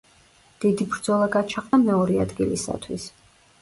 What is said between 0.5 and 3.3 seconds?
დიდი ბრძოლა გაჩაღდა მეორე ადგილისათვის.